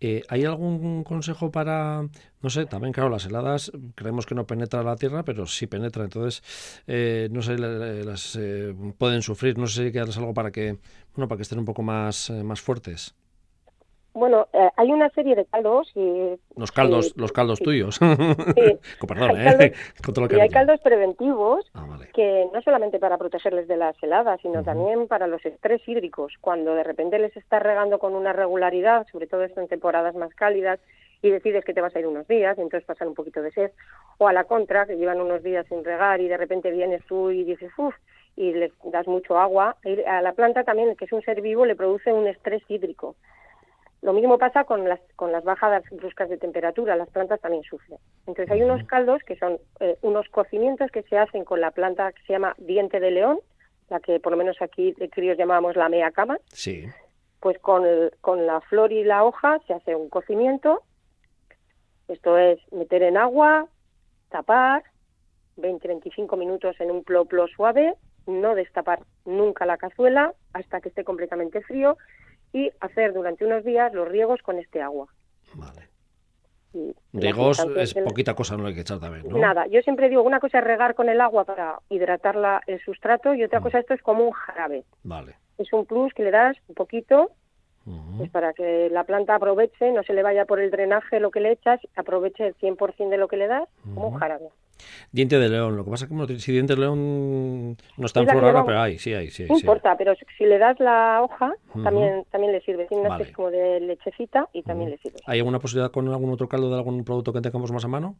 Eh, 0.00 0.22
¿Hay 0.28 0.44
algún 0.44 1.02
consejo 1.02 1.50
para, 1.50 2.08
no 2.40 2.50
sé, 2.50 2.66
también 2.66 2.92
claro, 2.92 3.10
las 3.10 3.26
heladas 3.26 3.72
creemos 3.96 4.26
que 4.26 4.34
no 4.36 4.46
penetra 4.46 4.82
la 4.84 4.96
tierra, 4.96 5.24
pero 5.24 5.46
sí 5.46 5.66
penetra, 5.66 6.04
entonces, 6.04 6.42
eh, 6.86 7.28
no 7.32 7.42
sé, 7.42 7.58
las 7.58 8.36
eh, 8.36 8.74
pueden 8.96 9.22
sufrir, 9.22 9.58
no 9.58 9.66
sé 9.66 9.86
si 9.86 9.92
quedarles 9.92 10.16
algo 10.18 10.34
para 10.34 10.52
que, 10.52 10.78
bueno, 11.14 11.26
para 11.26 11.36
que 11.38 11.42
estén 11.42 11.58
un 11.58 11.64
poco 11.64 11.82
más, 11.82 12.30
más 12.30 12.60
fuertes. 12.60 13.14
Bueno, 14.18 14.48
eh, 14.52 14.68
hay 14.76 14.90
una 14.90 15.08
serie 15.10 15.36
de 15.36 15.44
caldos 15.44 15.92
y... 15.94 16.36
Los 16.56 16.72
caldos, 16.72 17.14
los 17.16 17.30
caldos 17.30 17.60
tuyos. 17.60 17.96
Sí. 17.96 18.06
Perdón, 19.06 19.36
hay 19.36 19.46
¿eh? 19.46 19.72
caldos, 20.02 20.32
y 20.36 20.40
hay 20.40 20.48
caldos 20.48 20.80
preventivos 20.80 21.64
ah, 21.74 21.98
que 22.12 22.48
no 22.52 22.60
solamente 22.62 22.98
para 22.98 23.16
protegerles 23.16 23.68
de 23.68 23.76
las 23.76 24.00
heladas, 24.02 24.40
sino 24.42 24.64
también 24.64 25.06
para 25.06 25.26
los 25.28 25.44
estrés 25.46 25.86
hídricos. 25.86 26.34
Cuando 26.40 26.74
de 26.74 26.82
repente 26.82 27.18
les 27.18 27.36
estás 27.36 27.62
regando 27.62 27.98
con 27.98 28.14
una 28.14 28.32
regularidad, 28.32 29.06
sobre 29.12 29.28
todo 29.28 29.44
esto 29.44 29.60
en 29.60 29.68
temporadas 29.68 30.16
más 30.16 30.34
cálidas, 30.34 30.80
y 31.22 31.30
decides 31.30 31.64
que 31.64 31.74
te 31.74 31.80
vas 31.80 31.94
a 31.94 32.00
ir 32.00 32.06
unos 32.06 32.26
días 32.28 32.56
y 32.58 32.60
entonces 32.60 32.86
pasan 32.86 33.08
un 33.08 33.14
poquito 33.14 33.42
de 33.42 33.52
sed, 33.52 33.70
o 34.18 34.28
a 34.28 34.32
la 34.32 34.44
contra, 34.44 34.86
que 34.86 34.96
llevan 34.96 35.20
unos 35.20 35.42
días 35.42 35.66
sin 35.68 35.84
regar 35.84 36.20
y 36.20 36.28
de 36.28 36.36
repente 36.36 36.70
vienes 36.70 37.04
tú 37.06 37.30
y 37.30 37.44
dices, 37.44 37.70
uff, 37.76 37.94
y 38.36 38.52
les 38.52 38.72
das 38.84 39.06
mucho 39.08 39.38
agua, 39.38 39.76
a 40.06 40.22
la 40.22 40.32
planta 40.32 40.62
también, 40.62 40.94
que 40.96 41.06
es 41.06 41.12
un 41.12 41.22
ser 41.22 41.40
vivo, 41.40 41.66
le 41.66 41.74
produce 41.74 42.12
un 42.12 42.26
estrés 42.28 42.62
hídrico. 42.68 43.16
Lo 44.00 44.12
mismo 44.12 44.38
pasa 44.38 44.64
con 44.64 44.88
las, 44.88 45.00
con 45.16 45.32
las 45.32 45.42
bajadas 45.42 45.82
bruscas 45.90 46.28
de 46.28 46.38
temperatura, 46.38 46.94
las 46.94 47.10
plantas 47.10 47.40
también 47.40 47.64
sufren. 47.64 47.98
Entonces 48.26 48.50
hay 48.50 48.62
unos 48.62 48.84
caldos 48.84 49.22
que 49.24 49.36
son 49.36 49.58
eh, 49.80 49.96
unos 50.02 50.28
cocimientos 50.28 50.90
que 50.92 51.02
se 51.02 51.18
hacen 51.18 51.44
con 51.44 51.60
la 51.60 51.72
planta 51.72 52.12
que 52.12 52.22
se 52.22 52.32
llama 52.32 52.54
diente 52.58 53.00
de 53.00 53.10
león, 53.10 53.40
la 53.88 53.98
que 53.98 54.20
por 54.20 54.32
lo 54.32 54.38
menos 54.38 54.56
aquí 54.60 54.92
de 54.92 55.08
críos 55.08 55.36
llamábamos 55.36 55.74
la 55.74 55.88
mea 55.88 56.12
cama. 56.12 56.38
Sí. 56.46 56.86
Pues 57.40 57.58
con, 57.58 57.84
con 58.20 58.46
la 58.46 58.60
flor 58.60 58.92
y 58.92 59.02
la 59.02 59.24
hoja 59.24 59.58
se 59.66 59.74
hace 59.74 59.96
un 59.96 60.08
cocimiento. 60.08 60.82
Esto 62.06 62.38
es 62.38 62.60
meter 62.72 63.02
en 63.02 63.16
agua, 63.16 63.66
tapar, 64.30 64.84
20-25 65.56 66.38
minutos 66.38 66.80
en 66.80 66.92
un 66.92 67.02
ploplo 67.02 67.48
suave, 67.48 67.94
no 68.26 68.54
destapar 68.54 69.00
nunca 69.24 69.66
la 69.66 69.76
cazuela 69.76 70.34
hasta 70.52 70.80
que 70.80 70.88
esté 70.88 71.02
completamente 71.02 71.62
frío 71.62 71.96
y 72.52 72.70
hacer 72.80 73.12
durante 73.12 73.44
unos 73.44 73.64
días 73.64 73.92
los 73.92 74.08
riegos 74.08 74.42
con 74.42 74.58
este 74.58 74.80
agua. 74.80 75.06
Vale. 75.54 75.88
Riegos 77.12 77.66
es 77.76 77.94
poquita 77.94 78.34
cosa, 78.34 78.56
no 78.56 78.66
hay 78.66 78.74
que 78.74 78.82
echar 78.82 79.00
también, 79.00 79.26
¿no? 79.28 79.38
Nada, 79.38 79.66
yo 79.68 79.80
siempre 79.80 80.08
digo, 80.08 80.22
una 80.22 80.38
cosa 80.38 80.58
es 80.58 80.64
regar 80.64 80.94
con 80.94 81.08
el 81.08 81.20
agua 81.20 81.44
para 81.44 81.78
hidratar 81.88 82.62
el 82.66 82.80
sustrato 82.84 83.34
y 83.34 83.42
otra 83.42 83.60
mm. 83.60 83.62
cosa 83.62 83.78
esto 83.78 83.94
es 83.94 84.02
como 84.02 84.24
un 84.24 84.32
jarabe. 84.32 84.84
Vale. 85.02 85.34
Es 85.56 85.72
un 85.72 85.86
plus 85.86 86.12
que 86.14 86.24
le 86.24 86.30
das 86.30 86.56
un 86.68 86.74
poquito 86.74 87.32
pues 88.16 88.30
para 88.30 88.52
que 88.52 88.90
la 88.90 89.04
planta 89.04 89.34
aproveche, 89.34 89.92
no 89.92 90.02
se 90.02 90.12
le 90.12 90.22
vaya 90.22 90.44
por 90.44 90.60
el 90.60 90.70
drenaje 90.70 91.20
lo 91.20 91.30
que 91.30 91.40
le 91.40 91.52
echas, 91.52 91.80
aproveche 91.96 92.46
el 92.46 92.56
100% 92.56 93.08
de 93.08 93.16
lo 93.16 93.28
que 93.28 93.36
le 93.36 93.46
das 93.46 93.68
como 93.82 94.08
un 94.08 94.18
jarabe. 94.18 94.50
Diente 95.12 95.38
de 95.38 95.48
león, 95.48 95.76
lo 95.76 95.84
que 95.84 95.90
pasa 95.90 96.06
es 96.06 96.10
que 96.10 96.38
si 96.38 96.52
diente 96.52 96.74
de 96.74 96.80
león 96.80 97.76
no 97.96 98.06
está 98.06 98.20
en 98.20 98.28
flor 98.28 98.64
pero 98.64 98.80
hay, 98.80 98.98
sí 98.98 99.14
hay, 99.14 99.30
sí 99.30 99.46
No 99.48 99.58
importa, 99.58 99.96
pero 99.96 100.14
si 100.36 100.44
le 100.44 100.58
das 100.58 100.78
la 100.80 101.22
hoja, 101.22 101.52
también 101.82 102.24
también 102.30 102.52
le 102.52 102.60
sirve. 102.60 102.86
Tiene 102.86 103.06
una 103.06 103.18
como 103.32 103.50
de 103.50 103.80
lechecita 103.80 104.48
y 104.52 104.62
también 104.62 104.90
le 104.90 104.98
sirve. 104.98 105.18
¿Hay 105.26 105.38
alguna 105.38 105.58
posibilidad 105.58 105.90
con 105.90 106.08
algún 106.08 106.30
otro 106.30 106.48
caldo 106.48 106.70
de 106.70 106.76
algún 106.76 107.04
producto 107.04 107.32
que 107.32 107.40
tengamos 107.40 107.72
más 107.72 107.84
a 107.84 107.88
mano? 107.88 108.16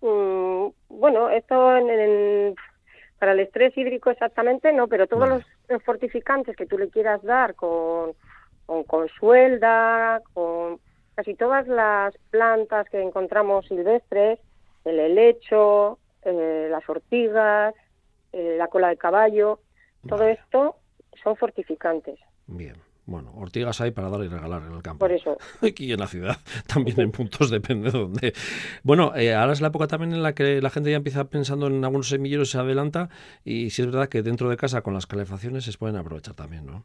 Mm, 0.00 0.68
bueno, 0.88 1.30
esto 1.30 1.76
en, 1.76 2.54
para 3.18 3.32
el 3.32 3.40
estrés 3.40 3.76
hídrico 3.76 4.10
exactamente 4.10 4.72
no, 4.72 4.88
pero 4.88 5.06
todos 5.06 5.42
los 5.68 5.82
fortificantes 5.82 6.56
que 6.56 6.66
tú 6.66 6.78
le 6.78 6.88
quieras 6.88 7.22
dar 7.22 7.54
con, 7.54 8.12
con, 8.66 8.84
con 8.84 9.08
suelda, 9.08 10.22
con 10.32 10.78
casi 11.14 11.34
todas 11.34 11.68
las 11.68 12.16
plantas 12.30 12.88
que 12.88 13.02
encontramos 13.02 13.66
silvestres, 13.66 14.38
el 14.84 14.98
helecho, 14.98 15.98
eh, 16.22 16.68
las 16.70 16.88
ortigas, 16.88 17.74
eh, 18.32 18.56
la 18.58 18.68
cola 18.68 18.88
de 18.88 18.96
caballo, 18.96 19.60
todo 20.08 20.24
esto 20.24 20.76
son 21.22 21.36
fortificantes. 21.36 22.18
Bien. 22.46 22.74
Bueno, 23.06 23.32
ortigas 23.34 23.80
hay 23.80 23.90
para 23.90 24.08
dar 24.08 24.22
y 24.22 24.28
regalar 24.28 24.62
en 24.62 24.72
el 24.72 24.82
campo. 24.82 25.00
Por 25.00 25.10
eso. 25.10 25.36
Aquí 25.62 25.90
en 25.92 25.98
la 25.98 26.06
ciudad 26.06 26.36
también 26.72 27.00
en 27.00 27.10
puntos 27.10 27.50
depende 27.50 27.90
de 27.90 27.98
dónde. 27.98 28.34
Bueno, 28.84 29.16
eh, 29.16 29.34
ahora 29.34 29.52
es 29.52 29.60
la 29.60 29.68
época 29.68 29.88
también 29.88 30.12
en 30.12 30.22
la 30.22 30.32
que 30.32 30.62
la 30.62 30.70
gente 30.70 30.92
ya 30.92 30.96
empieza 30.96 31.24
pensando 31.24 31.66
en 31.66 31.84
algunos 31.84 32.08
semilleros, 32.08 32.50
se 32.50 32.58
adelanta 32.58 33.08
y 33.44 33.70
sí 33.70 33.82
es 33.82 33.86
verdad 33.86 34.08
que 34.08 34.22
dentro 34.22 34.48
de 34.48 34.56
casa 34.56 34.82
con 34.82 34.94
las 34.94 35.06
calefacciones 35.06 35.64
se 35.64 35.76
pueden 35.76 35.96
aprovechar 35.96 36.34
también, 36.34 36.66
¿no? 36.66 36.84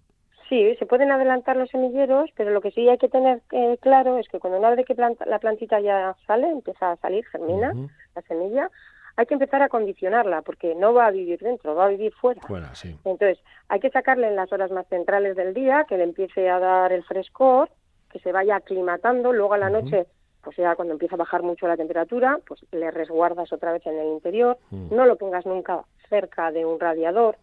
Sí, 0.50 0.76
se 0.78 0.86
pueden 0.86 1.12
adelantar 1.12 1.58
los 1.58 1.70
semilleros, 1.70 2.30
pero 2.36 2.52
lo 2.52 2.62
que 2.62 2.72
sí 2.72 2.88
hay 2.88 2.98
que 2.98 3.10
tener 3.10 3.42
eh, 3.52 3.78
claro 3.82 4.18
es 4.18 4.28
que 4.28 4.40
cuando 4.40 4.60
una 4.60 4.70
vez 4.70 4.86
que 4.86 4.96
la 5.26 5.40
plantita 5.40 5.80
ya 5.80 6.16
sale, 6.28 6.50
empieza 6.50 6.92
a 6.92 6.98
salir, 6.98 7.26
germina 7.26 7.74
la 8.16 8.22
semilla, 8.24 8.70
hay 9.16 9.26
que 9.26 9.34
empezar 9.34 9.64
a 9.64 9.70
condicionarla 9.70 10.44
porque 10.44 10.76
no 10.76 10.94
va 10.94 11.08
a 11.08 11.12
vivir 11.12 11.40
dentro, 11.40 11.74
va 11.74 11.86
a 11.86 11.90
vivir 11.90 12.14
fuera. 12.14 12.42
Fuera, 12.42 12.76
sí. 12.76 12.96
Entonces, 13.06 13.40
hay 13.70 13.80
que 13.80 13.90
sacarle 13.90 14.28
en 14.28 14.36
las 14.36 14.52
horas 14.52 14.72
más 14.72 14.88
centrales 14.88 15.36
del 15.36 15.54
día, 15.54 15.86
que 15.88 15.98
le 15.98 16.04
empiece 16.04 16.50
a 16.50 16.60
dar 16.60 16.92
el 16.92 17.04
frescor, 17.04 17.70
que 18.12 18.20
se 18.20 18.32
vaya 18.32 18.58
aclimatando, 18.58 19.34
luego 19.34 19.54
a 19.54 19.58
la 19.58 19.70
noche 19.70 20.06
pues 20.46 20.58
ya 20.58 20.76
cuando 20.76 20.94
empieza 20.94 21.16
a 21.16 21.18
bajar 21.18 21.42
mucho 21.42 21.68
la 21.68 21.76
temperatura, 21.76 22.40
pues 22.48 22.64
le 22.72 22.92
resguardas 22.92 23.52
otra 23.52 23.74
vez 23.74 23.84
en 23.88 23.98
el 23.98 24.10
interior, 24.10 24.60
no 24.70 25.06
lo 25.08 25.18
pongas 25.18 25.44
nunca 25.48 25.84
cerca 26.08 26.52
de 26.52 26.64
un 26.64 26.80
radiador, 26.80 27.36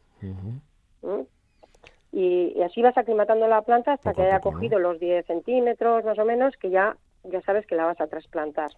y, 2.13 2.61
así 2.63 2.83
vas 2.83 2.97
aclimatando 2.97 3.49
la 3.49 3.63
planta 3.63 3.95
hasta 3.95 4.13
que 4.13 4.23
haya 4.23 4.41
cogido 4.41 4.79
los 4.79 5.01
10 5.01 5.27
centímetros 5.27 6.05
más 6.05 6.19
o 6.19 6.25
menos, 6.25 6.55
que 6.59 6.71
ya, 6.71 6.97
ya 7.25 7.41
sabes 7.41 7.67
que 7.67 7.75
la 7.75 7.87
vas 7.87 8.01
a 8.01 8.07
trasplantar. 8.07 8.71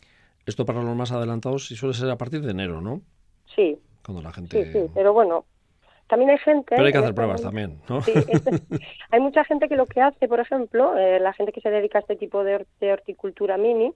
Esto 0.46 0.64
para 0.64 0.82
los 0.82 0.94
más 0.94 1.10
adelantados 1.10 1.66
sí 1.66 1.74
suele 1.74 1.94
ser 1.94 2.10
a 2.10 2.16
partir 2.16 2.42
de 2.42 2.52
enero, 2.52 2.80
¿no? 2.80 3.00
Sí. 3.54 3.78
Cuando 4.04 4.22
la 4.22 4.32
gente... 4.32 4.64
Sí, 4.64 4.72
sí, 4.72 4.90
pero 4.94 5.12
bueno, 5.12 5.46
también 6.06 6.30
hay 6.30 6.38
gente... 6.38 6.76
Pero 6.76 6.84
hay 6.84 6.92
que 6.92 6.98
hacer 6.98 7.14
pruebas 7.14 7.42
también, 7.42 7.80
¿no? 7.88 8.02
Sí, 8.02 8.12
hay 9.10 9.20
mucha 9.20 9.44
gente 9.44 9.68
que 9.68 9.76
lo 9.76 9.86
que 9.86 10.00
hace, 10.00 10.28
por 10.28 10.38
ejemplo, 10.38 10.96
eh, 10.96 11.18
la 11.18 11.32
gente 11.32 11.50
que 11.50 11.60
se 11.60 11.70
dedica 11.70 11.98
a 11.98 12.02
este 12.02 12.16
tipo 12.16 12.44
de, 12.44 12.66
horticultura 12.82 13.56
mini, 13.56 13.92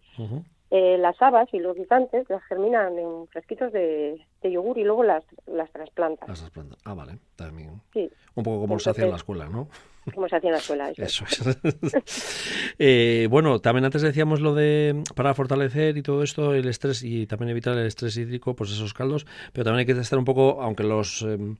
eh, 0.70 0.98
las 0.98 1.20
habas 1.22 1.52
y 1.54 1.58
los 1.58 1.76
guisantes 1.76 2.28
las 2.28 2.42
germinan 2.44 2.98
en 2.98 3.26
fresquitos 3.28 3.72
de, 3.72 4.20
yogur 4.42 4.78
y 4.78 4.84
luego 4.84 5.02
las, 5.02 5.24
las 5.46 5.70
trasplantan. 5.72 6.28
Las 6.28 6.40
trasplantan. 6.40 6.78
Ah, 6.84 6.94
vale, 6.94 7.18
también. 7.36 7.80
Sí. 7.92 8.10
Un 8.34 8.44
poco 8.44 8.60
como 8.60 8.78
se 8.78 8.90
hacía 8.90 9.04
en 9.04 9.10
la 9.10 9.16
escuela, 9.16 9.48
¿no? 9.48 9.68
Como 10.14 10.28
se 10.28 10.36
hacía 10.36 10.48
en 10.48 10.52
la 10.52 10.58
escuela. 10.58 10.90
Eso, 10.96 11.24
es. 11.24 12.74
eh, 12.78 13.28
bueno, 13.30 13.60
también 13.60 13.84
antes 13.84 14.02
decíamos 14.02 14.40
lo 14.40 14.54
de 14.54 15.02
para 15.14 15.34
fortalecer 15.34 15.96
y 15.96 16.02
todo 16.02 16.22
esto, 16.22 16.54
el 16.54 16.68
estrés 16.68 17.02
y 17.02 17.26
también 17.26 17.50
evitar 17.50 17.76
el 17.76 17.86
estrés 17.86 18.16
hídrico, 18.16 18.54
pues 18.54 18.70
esos 18.70 18.94
caldos, 18.94 19.26
pero 19.52 19.64
también 19.64 19.80
hay 19.80 19.86
que 19.94 20.00
estar 20.00 20.18
un 20.18 20.24
poco, 20.24 20.62
aunque 20.62 20.82
los... 20.82 21.22
Em, 21.22 21.56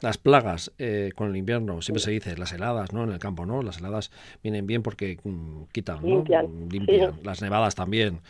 las 0.00 0.18
plagas 0.18 0.72
eh, 0.78 1.10
con 1.14 1.30
el 1.30 1.36
invierno, 1.36 1.82
siempre 1.82 2.00
se 2.00 2.10
dice, 2.10 2.36
las 2.36 2.52
heladas, 2.52 2.92
¿no? 2.92 3.04
En 3.04 3.10
el 3.10 3.18
campo, 3.18 3.46
¿no? 3.46 3.62
Las 3.62 3.78
heladas 3.78 4.10
vienen 4.42 4.66
bien 4.66 4.82
porque 4.82 5.18
mm, 5.22 5.64
quitan, 5.72 6.00
¿no? 6.02 6.24
Limpian. 6.70 7.14
Las 7.22 7.42
nevadas 7.42 7.74
también. 7.74 8.20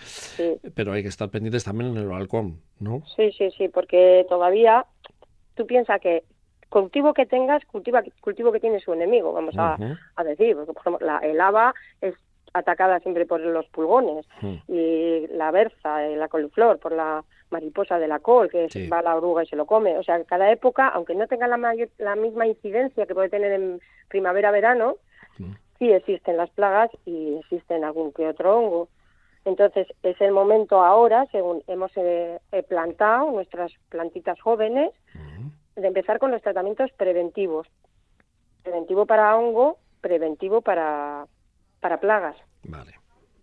Pero 0.74 0.92
hay 0.92 1.02
que 1.02 1.08
estar 1.08 1.28
pendientes 1.30 1.64
también 1.64 1.90
en 1.90 1.96
el 1.98 2.08
balcón, 2.08 2.60
¿no? 2.80 3.02
Sí, 3.16 3.32
sí, 3.32 3.50
sí, 3.56 3.68
porque 3.68 4.26
todavía 4.28 4.86
tú 5.54 5.66
piensas 5.66 6.00
que 6.00 6.24
cultivo 6.68 7.14
que 7.14 7.26
tengas, 7.26 7.64
cultiva, 7.64 8.02
cultivo 8.20 8.52
que 8.52 8.60
tiene 8.60 8.80
su 8.80 8.92
enemigo, 8.92 9.32
vamos 9.32 9.54
a, 9.58 9.76
decir. 10.24 10.54
Porque, 10.54 10.72
por 10.72 10.80
ejemplo, 10.80 11.06
la, 11.06 11.18
el 11.18 11.40
haba 11.40 11.74
es 12.00 12.14
atacada 12.54 12.98
siempre 13.00 13.26
por 13.26 13.40
los 13.40 13.66
pulgones 13.66 14.26
y 14.68 15.26
la 15.28 15.50
berza, 15.50 16.06
eh, 16.06 16.16
la 16.16 16.28
coliflor 16.28 16.78
por 16.78 16.92
la 16.92 17.24
mariposa 17.50 17.98
de 17.98 18.08
la 18.08 18.18
col, 18.18 18.50
que 18.50 18.68
va 18.92 18.98
a 18.98 19.02
la 19.02 19.16
oruga 19.16 19.42
y 19.42 19.46
se 19.46 19.56
lo 19.56 19.66
come. 19.66 19.96
O 19.98 20.02
sea, 20.02 20.22
cada 20.24 20.50
época, 20.50 20.88
aunque 20.88 21.14
no 21.14 21.26
tenga 21.26 21.46
la, 21.46 21.74
la 21.98 22.16
misma 22.16 22.46
incidencia 22.46 23.06
que 23.06 23.14
puede 23.14 23.28
tener 23.28 23.52
en 23.52 23.80
primavera-verano, 24.08 24.96
sí. 25.78 25.92
existen 25.92 26.36
las 26.36 26.50
plagas 26.50 26.90
y 27.04 27.36
existen 27.36 27.84
algún 27.84 28.12
que 28.12 28.26
otro 28.26 28.56
hongo. 28.56 28.88
Entonces, 29.44 29.86
es 30.02 30.20
el 30.20 30.32
momento 30.32 30.84
ahora, 30.84 31.26
según 31.32 31.62
hemos 31.66 31.90
eh, 31.96 32.38
plantado 32.68 33.30
nuestras 33.30 33.72
plantitas 33.88 34.38
jóvenes, 34.40 34.92
de 35.76 35.86
empezar 35.86 36.18
con 36.18 36.32
los 36.32 36.42
tratamientos 36.42 36.90
preventivos. 36.92 37.66
Preventivo 38.62 39.06
para 39.06 39.36
hongo, 39.36 39.78
preventivo 40.00 40.60
para, 40.60 41.26
para 41.80 42.00
plagas. 42.00 42.36
Vale. 42.64 42.92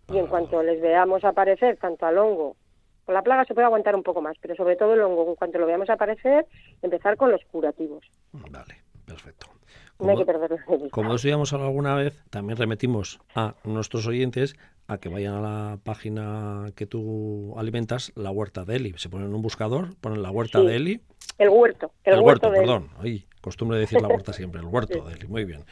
Y 0.08 0.18
en 0.18 0.26
cuanto 0.26 0.62
les 0.62 0.80
veamos 0.80 1.24
aparecer 1.24 1.78
tanto 1.78 2.06
al 2.06 2.18
hongo 2.18 2.56
con 3.06 3.14
la 3.14 3.22
plaga 3.22 3.44
se 3.44 3.54
puede 3.54 3.66
aguantar 3.66 3.94
un 3.94 4.02
poco 4.02 4.20
más, 4.20 4.36
pero 4.40 4.56
sobre 4.56 4.76
todo 4.76 4.94
el 4.94 5.00
hongo, 5.00 5.28
en 5.30 5.36
cuanto 5.36 5.58
lo 5.58 5.66
veamos 5.66 5.88
aparecer, 5.88 6.44
empezar 6.82 7.16
con 7.16 7.30
los 7.30 7.40
curativos. 7.44 8.04
Vale, 8.32 8.82
perfecto. 9.06 9.46
No 9.98 10.10
hay 10.10 10.16
que 10.16 10.24
perderlo 10.24 10.58
Como 10.90 11.12
decíamos 11.12 11.52
alguna 11.52 11.94
vez, 11.94 12.22
también 12.30 12.58
remitimos 12.58 13.20
a 13.34 13.54
nuestros 13.64 14.06
oyentes 14.06 14.56
a 14.88 14.98
que 14.98 15.08
vayan 15.08 15.34
a 15.34 15.40
la 15.40 15.78
página 15.82 16.66
que 16.76 16.86
tú 16.86 17.54
alimentas, 17.56 18.12
la 18.14 18.30
huerta 18.30 18.64
de 18.64 18.76
Eli. 18.76 18.94
Se 18.96 19.08
ponen 19.08 19.28
en 19.28 19.34
un 19.34 19.42
buscador, 19.42 19.96
ponen 20.00 20.22
la 20.22 20.30
huerta 20.30 20.60
de 20.60 20.76
Eli. 20.76 21.00
El 21.38 21.48
huerto. 21.48 21.90
El, 22.04 22.20
huerto, 22.20 22.50
perdón. 22.50 22.88
Ay, 22.98 23.24
costumbre 23.40 23.78
de 23.78 23.82
decir 23.82 24.00
la 24.00 24.08
huerta 24.08 24.32
siempre. 24.32 24.60
El 24.60 24.66
huerto 24.66 25.04
de 25.04 25.14
Eli. 25.14 25.26
Muy 25.26 25.44
bien. 25.44 25.64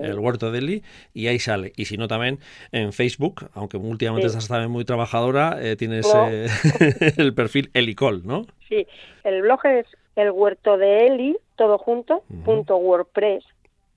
El 0.00 0.18
huerto 0.18 0.50
de 0.50 0.58
Eli. 0.58 0.82
Y 1.12 1.26
ahí 1.26 1.38
sale. 1.38 1.72
Y 1.76 1.84
si 1.84 1.98
no, 1.98 2.08
también 2.08 2.38
en 2.72 2.92
Facebook, 2.92 3.50
aunque 3.52 3.76
últimamente 3.76 4.28
estás 4.28 4.48
también 4.48 4.70
muy 4.70 4.84
trabajadora, 4.84 5.58
eh, 5.60 5.76
tienes 5.76 6.10
eh, 6.14 6.46
el 7.18 7.34
perfil 7.34 7.70
Elicol, 7.74 8.26
¿no? 8.26 8.46
Sí. 8.68 8.86
El 9.24 9.42
blog 9.42 9.66
es 9.66 9.86
el 10.16 10.30
huerto 10.30 10.78
de 10.78 11.08
Eli, 11.08 11.36
todo 11.56 11.76
junto, 11.78 12.24
punto 12.44 12.76
WordPress 12.76 13.44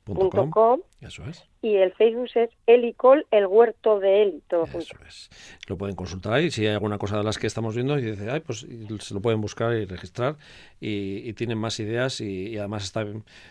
Com, 0.05 0.81
Eso 1.01 1.23
es. 1.25 1.49
Y 1.63 1.77
el 1.77 1.91
Facebook 1.93 2.29
es 2.35 2.51
Elicol, 2.67 3.25
el 3.31 3.47
huerto 3.47 3.99
de 3.99 4.21
Eli, 4.21 4.43
todo 4.47 4.65
Eso 4.65 4.95
es. 5.07 5.29
Lo 5.67 5.79
pueden 5.79 5.95
consultar 5.95 6.33
ahí. 6.33 6.51
Si 6.51 6.61
hay 6.67 6.73
alguna 6.73 6.99
cosa 6.99 7.17
de 7.17 7.23
las 7.23 7.39
que 7.39 7.47
estamos 7.47 7.73
viendo, 7.73 7.97
y 7.97 8.03
dice, 8.03 8.29
ay, 8.29 8.41
pues 8.41 8.67
se 8.99 9.13
lo 9.15 9.21
pueden 9.21 9.41
buscar 9.41 9.73
y 9.73 9.85
registrar. 9.85 10.35
Y, 10.79 11.33
tienen 11.33 11.57
más 11.57 11.79
ideas 11.79 12.21
y, 12.21 12.55
además 12.57 12.83
está 12.83 13.03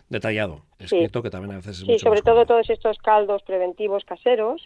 detallado, 0.08 0.62
escrito, 0.78 1.23
que 1.23 1.30
también 1.30 1.52
a 1.52 1.56
veces 1.56 1.80
es 1.80 1.87
Sí, 1.87 1.99
sobre 1.99 2.23
todo 2.23 2.46
todos 2.46 2.70
estos 2.70 2.99
caldos 2.99 3.42
preventivos 3.42 4.04
caseros 4.04 4.64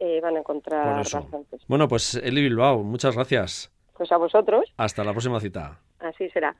eh, 0.00 0.20
van 0.22 0.36
a 0.36 0.40
encontrar 0.40 0.96
bastantes. 0.96 1.62
Bueno, 1.66 1.88
pues 1.88 2.14
Eli 2.16 2.42
Bilbao, 2.42 2.82
muchas 2.82 3.14
gracias. 3.14 3.72
Pues 3.96 4.12
a 4.12 4.18
vosotros. 4.18 4.70
Hasta 4.76 5.02
la 5.02 5.12
próxima 5.12 5.40
cita. 5.40 5.80
Así 5.98 6.28
será. 6.30 6.50